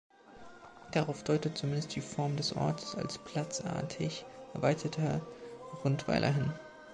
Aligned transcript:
Darauf 0.93 1.23
deutet 1.23 1.59
zumindest 1.59 1.95
die 1.95 2.01
Form 2.01 2.35
des 2.35 2.55
Ortes 2.55 2.95
als 2.95 3.19
platzartig 3.19 4.25
erweiterter 4.55 5.21
Rundweiler 5.83 6.33
hin. 6.33 6.51